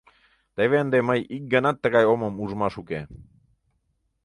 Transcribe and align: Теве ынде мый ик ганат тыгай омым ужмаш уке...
Теве 0.55 0.75
ынде 0.83 0.99
мый 1.09 1.19
ик 1.35 1.43
ганат 1.53 1.77
тыгай 1.83 2.05
омым 2.13 2.33
ужмаш 2.43 2.73
уке... 2.81 3.01